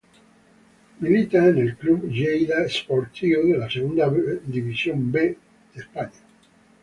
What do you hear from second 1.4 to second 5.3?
en el Club Lleida Esportiu de la Segunda División B